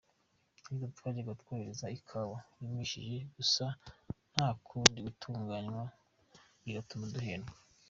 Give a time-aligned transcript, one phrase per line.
[0.67, 3.65] Yagize ati“Twajyaga twohereza ikawa yumishije gusa
[4.33, 5.83] nta kundi gutunganywa
[6.63, 7.53] bigatuma duhendwa.